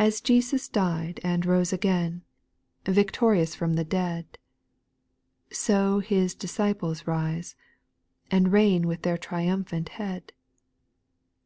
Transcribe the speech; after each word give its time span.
8. 0.00 0.06
As 0.06 0.20
Jesus 0.22 0.66
died, 0.66 1.20
and 1.22 1.44
rose 1.44 1.70
again, 1.70 2.22
Victorious 2.86 3.54
from 3.54 3.74
the 3.74 3.84
dead. 3.84 4.38
So 5.52 5.98
His 5.98 6.34
disciples 6.34 7.06
rise, 7.06 7.54
and 8.30 8.50
reign 8.50 8.86
With 8.88 9.02
their 9.02 9.18
triumphant 9.18 9.90
Head. 9.90 10.32